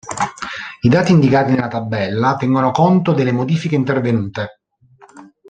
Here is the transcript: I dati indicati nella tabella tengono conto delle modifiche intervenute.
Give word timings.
I 0.81 0.89
dati 0.89 1.11
indicati 1.11 1.51
nella 1.51 1.67
tabella 1.67 2.35
tengono 2.35 2.71
conto 2.71 3.13
delle 3.13 3.31
modifiche 3.31 3.75
intervenute. 3.75 4.61